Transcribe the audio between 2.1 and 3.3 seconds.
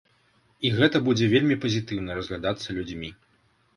разглядацца людзьмі.